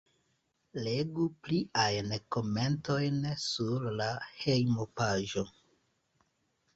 [0.85, 4.07] Legu pliajn komentojn sur la
[4.39, 5.45] hejmpaĝo.